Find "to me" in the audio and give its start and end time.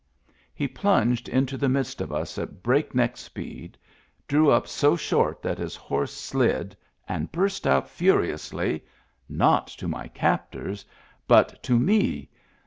11.61-12.31